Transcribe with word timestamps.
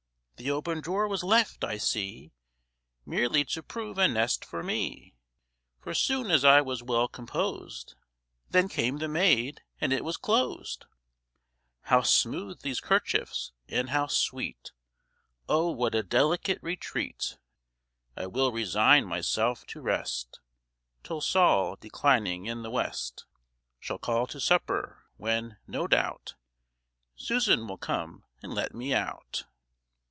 The 0.37 0.49
open 0.49 0.81
drawer 0.81 1.07
was 1.07 1.23
left, 1.23 1.63
I 1.63 1.77
see, 1.77 2.31
Merely 3.05 3.45
to 3.45 3.61
prove 3.61 3.99
a 3.99 4.07
nest 4.07 4.43
for 4.43 4.63
me, 4.63 5.13
For 5.79 5.93
soon 5.93 6.31
as 6.31 6.43
I 6.43 6.61
was 6.61 6.81
well 6.81 7.07
composed, 7.07 7.93
Then 8.49 8.67
came 8.67 8.97
the 8.97 9.07
maid, 9.07 9.61
and 9.79 9.93
it 9.93 10.03
was 10.03 10.17
closed, 10.17 10.87
How 11.83 12.01
smooth 12.01 12.61
these 12.61 12.79
'kerchiefs, 12.79 13.51
and 13.69 13.91
how 13.91 14.07
sweet! 14.07 14.71
O 15.47 15.69
what 15.69 15.93
a 15.93 16.01
delicate 16.01 16.57
retreat! 16.63 17.37
I 18.17 18.25
will 18.25 18.51
resign 18.51 19.05
myself 19.05 19.67
to 19.67 19.79
rest 19.79 20.39
Till 21.03 21.21
Sol, 21.21 21.75
declining 21.79 22.47
in 22.47 22.63
the 22.63 22.71
west, 22.71 23.25
Shall 23.79 23.99
call 23.99 24.25
to 24.25 24.39
supper, 24.39 25.03
when, 25.17 25.57
no 25.67 25.85
doubt, 25.85 26.33
Susan 27.15 27.67
will 27.67 27.77
come 27.77 28.23
and 28.41 28.51
let 28.51 28.73
me 28.73 28.91
out." 28.91 29.45